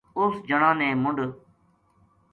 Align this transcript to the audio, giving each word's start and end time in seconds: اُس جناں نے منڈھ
اُس 0.19 0.33
جناں 0.47 0.75
نے 0.79 0.87
منڈھ 1.03 1.23